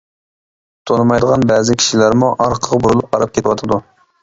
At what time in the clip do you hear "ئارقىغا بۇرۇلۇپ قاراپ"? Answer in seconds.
2.47-3.39